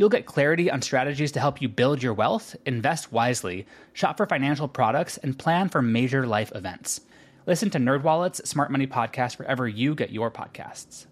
You'll 0.00 0.08
get 0.08 0.24
clarity 0.24 0.70
on 0.70 0.80
strategies 0.80 1.30
to 1.32 1.40
help 1.40 1.60
you 1.60 1.68
build 1.68 2.02
your 2.02 2.14
wealth, 2.14 2.56
invest 2.64 3.12
wisely, 3.12 3.66
shop 3.92 4.16
for 4.16 4.24
financial 4.24 4.66
products, 4.66 5.18
and 5.18 5.38
plan 5.38 5.68
for 5.68 5.82
major 5.82 6.26
life 6.26 6.50
events. 6.54 7.02
Listen 7.44 7.68
to 7.68 7.78
NerdWallet's 7.78 8.48
Smart 8.48 8.70
Money 8.70 8.86
Podcast 8.86 9.38
wherever 9.38 9.68
you 9.68 9.94
get 9.94 10.08
your 10.08 10.30
podcasts. 10.30 11.04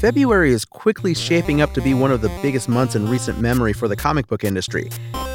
February 0.00 0.52
is 0.52 0.64
quickly 0.64 1.12
shaping 1.12 1.60
up 1.60 1.74
to 1.74 1.82
be 1.82 1.92
one 1.92 2.10
of 2.10 2.22
the 2.22 2.30
biggest 2.40 2.66
months 2.66 2.94
in 2.94 3.06
recent 3.06 3.38
memory 3.38 3.74
for 3.74 3.86
the 3.86 3.96
comic 3.96 4.26
book 4.26 4.42
industry. 4.42 4.88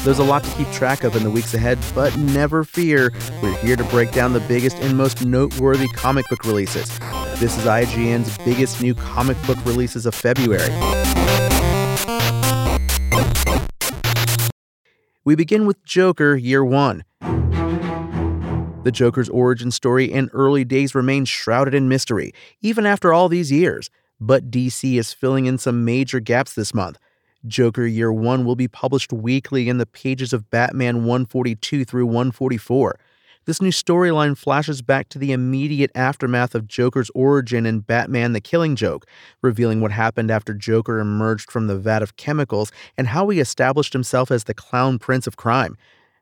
There's 0.00 0.18
a 0.18 0.24
lot 0.24 0.44
to 0.44 0.50
keep 0.58 0.70
track 0.72 1.04
of 1.04 1.16
in 1.16 1.22
the 1.22 1.30
weeks 1.30 1.54
ahead, 1.54 1.78
but 1.94 2.14
never 2.18 2.64
fear, 2.64 3.14
we're 3.42 3.56
here 3.60 3.76
to 3.76 3.84
break 3.84 4.12
down 4.12 4.34
the 4.34 4.40
biggest 4.40 4.76
and 4.76 4.98
most 4.98 5.24
noteworthy 5.24 5.88
comic 5.88 6.28
book 6.28 6.44
releases. 6.44 6.90
This 7.38 7.58
is 7.58 7.64
IGN's 7.64 8.38
biggest 8.46 8.80
new 8.80 8.94
comic 8.94 9.36
book 9.46 9.58
releases 9.66 10.06
of 10.06 10.14
February. 10.14 10.70
We 15.22 15.34
begin 15.34 15.66
with 15.66 15.84
Joker 15.84 16.34
Year 16.36 16.64
1. 16.64 17.04
The 18.84 18.90
Joker's 18.90 19.28
origin 19.28 19.70
story 19.70 20.10
and 20.10 20.30
early 20.32 20.64
days 20.64 20.94
remain 20.94 21.26
shrouded 21.26 21.74
in 21.74 21.90
mystery, 21.90 22.32
even 22.62 22.86
after 22.86 23.12
all 23.12 23.28
these 23.28 23.52
years. 23.52 23.90
But 24.18 24.50
DC 24.50 24.98
is 24.98 25.12
filling 25.12 25.44
in 25.44 25.58
some 25.58 25.84
major 25.84 26.20
gaps 26.20 26.54
this 26.54 26.72
month. 26.72 26.96
Joker 27.46 27.84
Year 27.84 28.10
1 28.10 28.46
will 28.46 28.56
be 28.56 28.66
published 28.66 29.12
weekly 29.12 29.68
in 29.68 29.76
the 29.76 29.84
pages 29.84 30.32
of 30.32 30.48
Batman 30.48 31.04
142 31.04 31.84
through 31.84 32.06
144. 32.06 32.98
This 33.46 33.62
new 33.62 33.70
storyline 33.70 34.36
flashes 34.36 34.82
back 34.82 35.08
to 35.10 35.20
the 35.20 35.30
immediate 35.30 35.92
aftermath 35.94 36.56
of 36.56 36.66
Joker's 36.66 37.10
origin 37.14 37.64
in 37.64 37.78
Batman 37.78 38.32
the 38.32 38.40
Killing 38.40 38.74
Joke, 38.74 39.06
revealing 39.40 39.80
what 39.80 39.92
happened 39.92 40.32
after 40.32 40.52
Joker 40.52 40.98
emerged 40.98 41.52
from 41.52 41.68
the 41.68 41.78
vat 41.78 42.02
of 42.02 42.16
chemicals 42.16 42.72
and 42.98 43.06
how 43.06 43.28
he 43.28 43.38
established 43.38 43.92
himself 43.92 44.32
as 44.32 44.44
the 44.44 44.54
clown 44.54 44.98
prince 44.98 45.28
of 45.28 45.36
crime. 45.36 45.76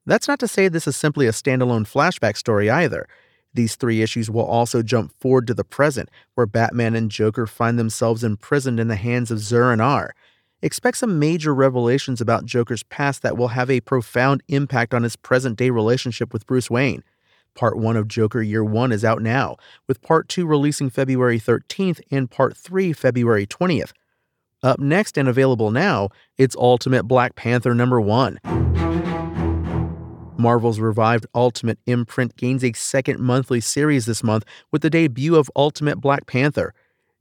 That's 0.05 0.29
not 0.29 0.39
to 0.41 0.49
say 0.49 0.69
this 0.69 0.87
is 0.87 0.97
simply 0.97 1.27
a 1.27 1.31
standalone 1.31 1.91
flashback 1.91 2.37
story 2.37 2.69
either. 2.69 3.09
These 3.55 3.77
three 3.77 4.03
issues 4.03 4.31
will 4.31 4.45
also 4.45 4.83
jump 4.83 5.15
forward 5.19 5.47
to 5.47 5.55
the 5.55 5.65
present, 5.65 6.11
where 6.35 6.47
Batman 6.47 6.95
and 6.95 7.11
Joker 7.11 7.47
find 7.47 7.79
themselves 7.79 8.23
imprisoned 8.23 8.79
in 8.79 8.89
the 8.89 8.97
hands 8.97 9.31
of 9.31 9.39
Zur-En-Arrh. 9.39 10.11
Expect 10.61 10.99
some 10.99 11.19
major 11.19 11.55
revelations 11.55 12.21
about 12.21 12.45
Joker's 12.45 12.83
past 12.83 13.23
that 13.23 13.39
will 13.39 13.49
have 13.49 13.71
a 13.71 13.81
profound 13.81 14.43
impact 14.49 14.93
on 14.93 15.05
his 15.05 15.17
present 15.17 15.57
day 15.57 15.71
relationship 15.71 16.31
with 16.31 16.47
Bruce 16.47 16.69
Wayne. 16.69 17.03
Part 17.55 17.79
1 17.79 17.97
of 17.97 18.09
Joker 18.09 18.43
Year 18.43 18.65
1 18.65 18.93
is 18.93 19.05
out 19.05 19.23
now, 19.23 19.57
with 19.87 20.03
Part 20.03 20.29
2 20.29 20.45
releasing 20.45 20.91
February 20.91 21.39
13th 21.39 22.01
and 22.11 22.31
Part 22.31 22.57
3 22.57 22.93
February 22.93 23.47
20th. 23.47 23.93
Up 24.63 24.81
next 24.81 25.17
and 25.17 25.29
available 25.29 25.71
now, 25.71 26.09
it's 26.37 26.57
Ultimate 26.57 27.05
Black 27.05 27.37
Panther 27.37 27.75
number 27.75 28.01
1. 28.01 28.41
Marvel's 30.37 30.81
revived 30.81 31.27
Ultimate 31.35 31.79
imprint 31.87 32.37
gains 32.37 32.65
a 32.65 32.73
second 32.73 33.21
monthly 33.21 33.61
series 33.61 34.07
this 34.07 34.23
month 34.23 34.45
with 34.73 34.83
the 34.83 34.91
debut 34.91 35.37
of 35.37 35.51
Ultimate 35.55 36.01
Black 36.01 36.27
Panther. 36.27 36.75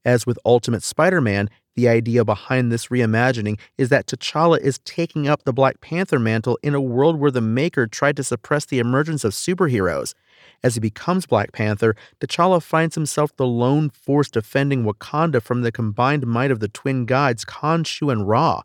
As 0.06 0.26
with 0.26 0.38
Ultimate 0.46 0.84
Spider 0.84 1.22
Man, 1.22 1.50
the 1.76 1.88
idea 1.88 2.26
behind 2.26 2.72
this 2.72 2.88
reimagining 2.88 3.60
is 3.78 3.90
that 3.90 4.06
T'Challa 4.06 4.60
is 4.60 4.80
taking 4.80 5.28
up 5.28 5.44
the 5.44 5.54
Black 5.54 5.82
Panther 5.82 6.20
mantle 6.20 6.60
in 6.62 6.76
a 6.76 6.82
world 6.82 7.20
where 7.20 7.32
the 7.32 7.42
Maker 7.42 7.88
tried 7.88 8.18
to 8.18 8.24
suppress 8.24 8.66
the 8.66 8.80
emergence 8.80 9.24
of 9.24 9.34
superheroes. 9.34 10.14
As 10.62 10.76
he 10.76 10.80
becomes 10.80 11.26
Black 11.26 11.52
Panther, 11.52 11.96
T'Challa 12.20 12.62
finds 12.62 12.96
himself 12.96 13.36
the 13.38 13.48
lone 13.48 13.90
force 13.90 14.30
defending 14.30 14.84
Wakanda 14.84 15.42
from 15.42 15.62
the 15.62 15.72
combined 15.72 16.28
might 16.28 16.52
of 16.52 16.60
the 16.60 16.68
twin 16.68 17.06
gods 17.06 17.46
Khonshu 17.46 18.12
and 18.12 18.28
Ra. 18.28 18.62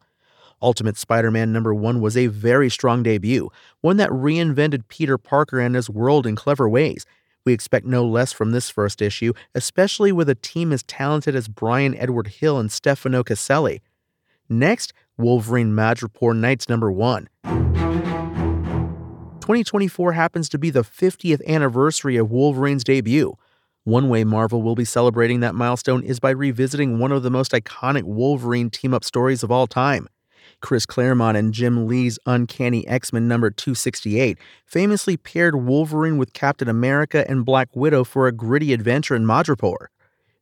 Ultimate 0.60 0.96
Spider 0.96 1.30
Man 1.30 1.52
number 1.52 1.72
one 1.72 2.00
was 2.00 2.16
a 2.16 2.26
very 2.26 2.68
strong 2.68 3.04
debut, 3.04 3.48
one 3.80 3.96
that 3.98 4.10
reinvented 4.10 4.88
Peter 4.88 5.16
Parker 5.16 5.60
and 5.60 5.76
his 5.76 5.88
world 5.88 6.26
in 6.26 6.34
clever 6.34 6.68
ways. 6.68 7.06
We 7.44 7.52
expect 7.52 7.86
no 7.86 8.04
less 8.04 8.32
from 8.32 8.52
this 8.52 8.70
first 8.70 9.00
issue, 9.00 9.32
especially 9.54 10.12
with 10.12 10.28
a 10.28 10.34
team 10.34 10.72
as 10.72 10.82
talented 10.82 11.34
as 11.34 11.48
Bryan 11.48 11.94
Edward 11.94 12.28
Hill 12.28 12.58
and 12.58 12.70
Stefano 12.70 13.22
Caselli. 13.22 13.80
Next, 14.48 14.92
Wolverine 15.16 15.72
Madripoor 15.72 16.36
Knights 16.36 16.68
number 16.68 16.92
one. 16.92 17.28
2024 19.48 20.12
happens 20.12 20.48
to 20.50 20.58
be 20.58 20.68
the 20.68 20.82
50th 20.82 21.44
anniversary 21.46 22.16
of 22.16 22.30
Wolverine's 22.30 22.84
debut. 22.84 23.34
One 23.84 24.10
way 24.10 24.22
Marvel 24.22 24.60
will 24.60 24.74
be 24.74 24.84
celebrating 24.84 25.40
that 25.40 25.54
milestone 25.54 26.02
is 26.02 26.20
by 26.20 26.28
revisiting 26.30 26.98
one 26.98 27.12
of 27.12 27.22
the 27.22 27.30
most 27.30 27.52
iconic 27.52 28.02
Wolverine 28.02 28.68
team 28.68 28.92
up 28.92 29.02
stories 29.04 29.42
of 29.42 29.50
all 29.50 29.66
time. 29.66 30.06
Chris 30.60 30.86
Claremont 30.86 31.36
and 31.36 31.54
Jim 31.54 31.86
Lee's 31.86 32.18
Uncanny 32.26 32.86
X 32.88 33.12
Men 33.12 33.28
number 33.28 33.50
268 33.50 34.38
famously 34.66 35.16
paired 35.16 35.54
Wolverine 35.54 36.18
with 36.18 36.32
Captain 36.32 36.68
America 36.68 37.24
and 37.28 37.44
Black 37.44 37.68
Widow 37.74 38.04
for 38.04 38.26
a 38.26 38.32
gritty 38.32 38.72
adventure 38.72 39.14
in 39.14 39.24
Madripoor. 39.24 39.86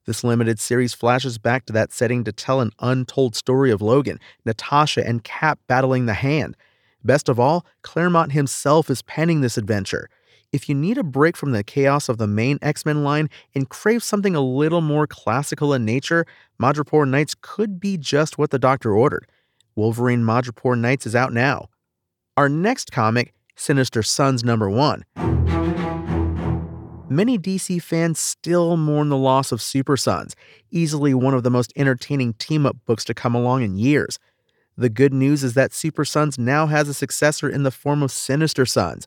This 0.07 0.25
limited 0.25 0.59
series 0.59 0.95
flashes 0.95 1.37
back 1.37 1.67
to 1.67 1.73
that 1.75 1.93
setting 1.93 2.25
to 2.25 2.33
tell 2.33 2.61
an 2.61 2.71
untold 2.81 3.35
story 3.35 3.71
of 3.71 3.83
Logan, 3.83 4.19
Natasha, 4.45 5.07
and 5.07 5.23
Cap 5.25 5.59
battling 5.67 6.07
the 6.07 6.15
Hand. 6.15 6.57
Best 7.05 7.29
of 7.29 7.39
all, 7.39 7.67
Claremont 7.83 8.33
himself 8.33 8.89
is 8.89 9.03
penning 9.03 9.41
this 9.41 9.59
adventure. 9.59 10.09
If 10.53 10.69
you 10.69 10.75
need 10.75 10.97
a 10.97 11.03
break 11.03 11.37
from 11.37 11.53
the 11.53 11.65
chaos 11.65 12.09
of 12.09 12.19
the 12.19 12.27
main 12.27 12.59
X 12.63 12.87
Men 12.87 13.05
line 13.05 13.29
and 13.55 13.69
crave 13.69 14.03
something 14.03 14.35
a 14.35 14.41
little 14.41 14.81
more 14.81 15.07
classical 15.07 15.75
in 15.75 15.85
nature, 15.85 16.25
Madripoor 16.61 17.07
Knights 17.07 17.35
could 17.41 17.79
be 17.79 17.99
just 17.99 18.39
what 18.39 18.51
the 18.51 18.59
doctor 18.59 18.97
ordered. 18.97 19.27
Wolverine 19.77 20.23
Madripoor 20.23 20.79
Knights 20.79 21.07
is 21.07 21.15
out 21.15 21.35
now. 21.35 21.69
Our 22.39 22.49
next 22.49 22.91
comic, 22.91 23.35
Sinister 23.57 24.03
Sons 24.03 24.43
number 24.43 24.71
1. 24.71 25.05
Many 27.11 27.39
DC 27.39 27.83
fans 27.83 28.19
still 28.19 28.79
mourn 28.79 29.11
the 29.11 29.19
loss 29.19 29.53
of 29.53 29.61
Super 29.61 29.99
Sons, 29.99 30.35
easily 30.71 31.13
one 31.13 31.35
of 31.35 31.43
the 31.43 31.51
most 31.51 31.75
entertaining 31.77 32.33
team 32.35 32.65
up 32.65 32.77
books 32.87 33.05
to 33.05 33.15
come 33.15 33.35
along 33.35 33.63
in 33.63 33.77
years. 33.77 34.19
The 34.79 34.89
good 34.89 35.13
news 35.13 35.45
is 35.45 35.53
that 35.55 35.75
Super 35.75 36.07
Sons 36.07 36.39
now 36.39 36.67
has 36.67 36.89
a 36.89 36.95
successor 36.95 37.49
in 37.49 37.63
the 37.63 37.71
form 37.71 38.03
of 38.03 38.11
Sinister 38.11 38.65
Sons. 38.65 39.07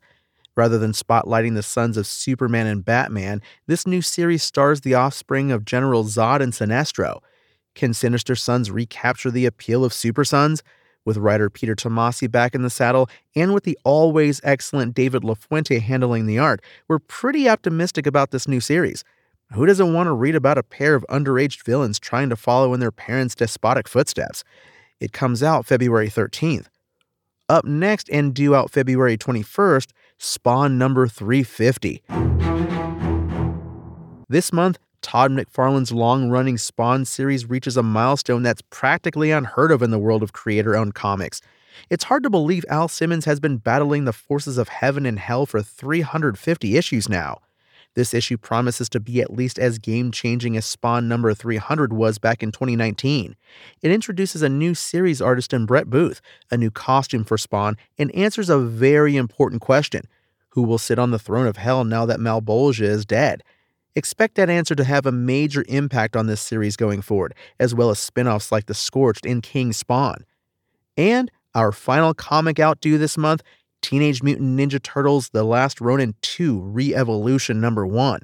Rather 0.56 0.78
than 0.78 0.92
spotlighting 0.92 1.56
the 1.56 1.64
sons 1.64 1.98
of 1.98 2.06
Superman 2.06 2.68
and 2.68 2.86
Batman, 2.86 3.42
this 3.66 3.88
new 3.88 4.02
series 4.02 4.44
stars 4.44 4.82
the 4.82 4.94
offspring 4.94 5.52
of 5.52 5.66
General 5.66 6.04
Zod 6.04 6.42
and 6.42 6.54
Sinestro. 6.54 7.22
Can 7.80 7.94
Sinister 7.94 8.36
Sons 8.36 8.70
recapture 8.70 9.32
the 9.32 9.46
appeal 9.46 9.86
of 9.86 9.94
Super 9.94 10.26
Sons? 10.26 10.64
With 11.06 11.16
writer 11.16 11.50
Peter 11.50 11.76
Tomasi 11.76 12.30
back 12.30 12.54
in 12.54 12.62
the 12.62 12.70
saddle 12.70 13.10
and 13.38 13.54
with 13.54 13.64
the 13.64 13.80
always 13.86 14.42
excellent 14.44 14.94
David 14.94 15.24
LaFuente 15.24 15.80
handling 15.80 16.26
the 16.26 16.40
art, 16.40 16.62
we're 16.90 17.00
pretty 17.00 17.48
optimistic 17.48 18.06
about 18.06 18.32
this 18.32 18.50
new 18.50 18.60
series. 18.60 19.06
Who 19.54 19.66
doesn't 19.66 19.94
want 19.94 20.08
to 20.08 20.12
read 20.12 20.36
about 20.36 20.58
a 20.58 20.64
pair 20.64 20.94
of 20.94 21.06
underage 21.10 21.64
villains 21.64 22.00
trying 22.00 22.28
to 22.32 22.36
follow 22.36 22.74
in 22.74 22.82
their 22.82 22.92
parents' 22.92 23.34
despotic 23.34 23.88
footsteps? 23.88 24.44
It 25.00 25.14
comes 25.14 25.42
out 25.42 25.66
February 25.66 26.10
13th. 26.10 26.66
Up 27.48 27.64
next 27.64 28.10
and 28.10 28.34
due 28.34 28.56
out 28.56 28.72
February 28.72 29.18
21st, 29.18 29.92
Spawn 30.18 30.78
number 30.78 31.08
350. 31.08 32.04
This 34.28 34.52
month, 34.52 34.80
Todd 35.10 35.32
McFarlane's 35.32 35.92
long 35.92 36.30
running 36.30 36.60
Spawn 36.60 37.04
series 37.04 37.50
reaches 37.50 37.76
a 37.76 37.82
milestone 37.82 38.44
that's 38.44 38.62
practically 38.70 39.32
unheard 39.32 39.72
of 39.72 39.82
in 39.82 39.90
the 39.90 39.98
world 39.98 40.22
of 40.22 40.34
creator 40.34 40.76
owned 40.76 40.94
comics. 40.94 41.42
It's 41.90 42.04
hard 42.04 42.22
to 42.22 42.30
believe 42.30 42.64
Al 42.70 42.88
Simmons 42.88 43.26
has 43.26 43.40
been 43.40 43.58
battling 43.58 44.06
the 44.06 44.14
forces 44.14 44.60
of 44.60 44.70
heaven 44.70 45.08
and 45.08 45.18
hell 45.18 45.48
for 45.48 45.64
350 45.64 46.78
issues 46.78 47.10
now. 47.10 47.40
This 47.96 48.14
issue 48.14 48.38
promises 48.38 48.88
to 48.90 49.00
be 49.00 49.20
at 49.20 49.34
least 49.34 49.58
as 49.58 49.80
game 49.80 50.12
changing 50.12 50.56
as 50.56 50.68
Spawn 50.68 51.08
number 51.08 51.34
300 51.34 51.92
was 51.92 52.20
back 52.20 52.44
in 52.44 52.52
2019. 52.52 53.36
It 53.82 53.92
introduces 53.92 54.44
a 54.44 54.48
new 54.48 54.76
series 54.76 55.24
artist 55.24 55.56
in 55.56 55.66
Brett 55.66 55.90
Booth, 55.90 56.22
a 56.52 56.58
new 56.58 56.70
costume 56.70 57.24
for 57.24 57.40
Spawn, 57.40 57.78
and 57.98 58.14
answers 58.14 58.52
a 58.52 58.60
very 58.60 59.16
important 59.16 59.64
question 59.64 60.04
Who 60.50 60.62
will 60.62 60.78
sit 60.78 61.00
on 61.00 61.10
the 61.10 61.18
throne 61.18 61.48
of 61.48 61.58
hell 61.58 61.84
now 61.84 62.06
that 62.06 62.20
Malebolgia 62.20 62.84
is 62.84 63.08
dead? 63.08 63.42
Expect 63.96 64.36
that 64.36 64.50
answer 64.50 64.76
to 64.76 64.84
have 64.84 65.06
a 65.06 65.12
major 65.12 65.66
impact 65.68 66.16
on 66.16 66.28
this 66.28 66.42
series 66.42 66.76
going 66.76 67.02
forward, 67.02 67.34
as 67.60 67.74
well 67.74 67.90
as 67.90 68.00
spin 68.00 68.28
offs 68.28 68.52
like 68.52 68.68
The 68.68 68.74
Scorched 68.74 69.26
and 69.26 69.42
King 69.42 69.74
Spawn. 69.74 70.26
And 70.96 71.32
Our 71.56 71.72
final 71.72 72.14
comic 72.14 72.60
out 72.60 72.80
due 72.80 73.00
this 73.00 73.18
month 73.18 73.42
Teenage 73.82 74.22
Mutant 74.22 74.60
Ninja 74.60 74.82
Turtles 74.82 75.30
The 75.30 75.44
Last 75.44 75.82
Ronin 75.82 76.14
2 76.22 76.60
Re 76.60 76.94
Evolution 76.94 77.60
number 77.60 77.88
1. 77.88 78.22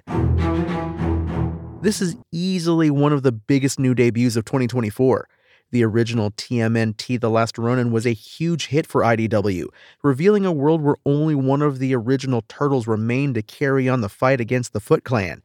This 1.82 2.02
is 2.02 2.16
easily 2.32 2.92
one 2.92 3.14
of 3.14 3.24
the 3.24 3.32
biggest 3.32 3.80
new 3.80 3.96
debuts 3.96 4.36
of 4.36 4.46
2024. 4.46 5.28
The 5.72 5.84
original 5.84 6.32
TMNT 6.32 7.20
The 7.20 7.30
Last 7.30 7.58
Ronin 7.58 7.92
was 7.92 8.06
a 8.06 8.12
huge 8.12 8.68
hit 8.68 8.86
for 8.86 9.02
IDW, 9.02 9.66
revealing 10.04 10.46
a 10.46 10.52
world 10.52 10.82
where 10.82 10.96
only 11.06 11.34
one 11.34 11.64
of 11.64 11.80
the 11.80 11.96
original 11.96 12.44
turtles 12.48 12.86
remained 12.88 13.34
to 13.36 13.42
carry 13.42 13.90
on 13.90 14.02
the 14.02 14.10
fight 14.10 14.40
against 14.40 14.74
the 14.74 14.80
Foot 14.80 15.04
Clan. 15.04 15.42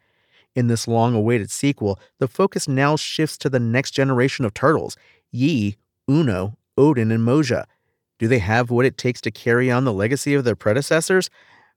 In 0.55 0.67
this 0.67 0.89
long 0.89 1.15
awaited 1.15 1.51
sequel, 1.51 1.99
the 2.19 2.29
focus 2.29 2.67
now 2.67 2.97
shifts 2.97 3.39
to 3.39 3.49
the 3.49 3.61
next 3.61 3.93
generation 3.93 4.45
of 4.45 4.55
turtles 4.55 4.97
Yi, 5.31 5.77
Uno, 6.09 6.57
Odyn, 6.77 7.13
and 7.13 7.27
Moja. 7.27 7.65
Do 8.19 8.29
they 8.29 8.41
have 8.41 8.71
what 8.71 8.85
it 8.85 8.99
takes 8.99 9.21
to 9.23 9.31
carry 9.31 9.71
on 9.71 9.85
the 9.85 9.93
legacy 9.93 10.35
of 10.35 10.45
their 10.45 10.57
predecessors? 10.57 11.31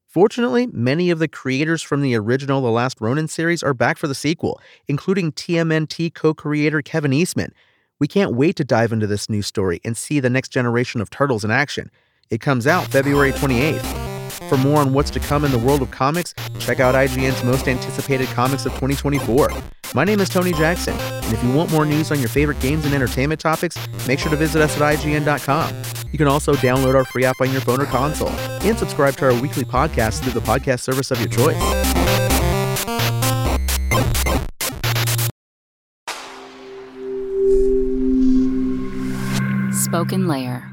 Fortunately, 0.07 0.67
many 0.67 1.09
of 1.09 1.19
the 1.19 1.27
creators 1.27 1.81
from 1.81 2.01
the 2.01 2.15
original 2.15 2.61
The 2.61 2.69
Last 2.69 3.01
Ronin 3.01 3.27
series 3.27 3.63
are 3.63 3.73
back 3.73 3.97
for 3.97 4.07
the 4.07 4.13
sequel, 4.13 4.61
including 4.87 5.31
TMNT 5.31 6.13
co 6.13 6.33
creator 6.33 6.81
Kevin 6.81 7.13
Eastman. 7.13 7.53
We 7.99 8.07
can't 8.07 8.35
wait 8.35 8.55
to 8.57 8.63
dive 8.63 8.91
into 8.91 9.07
this 9.07 9.29
new 9.29 9.41
story 9.41 9.79
and 9.83 9.95
see 9.95 10.19
the 10.19 10.29
next 10.29 10.49
generation 10.49 11.01
of 11.01 11.09
turtles 11.09 11.45
in 11.45 11.51
action. 11.51 11.89
It 12.29 12.41
comes 12.41 12.67
out 12.67 12.87
February 12.87 13.31
28th. 13.31 14.12
For 14.49 14.57
more 14.57 14.79
on 14.79 14.93
what's 14.93 15.09
to 15.11 15.19
come 15.19 15.45
in 15.45 15.51
the 15.51 15.57
world 15.57 15.81
of 15.81 15.91
comics, 15.91 16.33
check 16.59 16.79
out 16.79 16.95
IGN's 16.95 17.43
most 17.43 17.67
anticipated 17.67 18.27
comics 18.29 18.65
of 18.65 18.73
2024. 18.73 19.49
My 19.93 20.03
name 20.03 20.19
is 20.19 20.29
Tony 20.29 20.51
Jackson, 20.53 20.95
and 20.97 21.33
if 21.33 21.43
you 21.43 21.51
want 21.51 21.71
more 21.71 21.85
news 21.85 22.11
on 22.11 22.19
your 22.19 22.29
favorite 22.29 22.59
games 22.59 22.85
and 22.85 22.93
entertainment 22.93 23.39
topics, 23.39 23.77
make 24.07 24.19
sure 24.19 24.31
to 24.31 24.37
visit 24.37 24.61
us 24.61 24.79
at 24.79 24.97
IGN.com. 24.97 25.83
You 26.11 26.17
can 26.17 26.27
also 26.27 26.53
download 26.55 26.95
our 26.95 27.05
free 27.05 27.25
app 27.25 27.39
on 27.41 27.51
your 27.51 27.61
phone 27.61 27.81
or 27.81 27.85
console 27.85 28.29
and 28.29 28.77
subscribe 28.77 29.15
to 29.17 29.25
our 29.25 29.41
weekly 29.41 29.63
podcast 29.63 30.21
through 30.23 30.33
the 30.33 30.41
podcast 30.41 30.81
service 30.81 31.09
of 31.11 31.19
your 31.19 31.29
choice. 31.29 31.57
Spoken 39.83 40.27
Layer. 40.27 40.72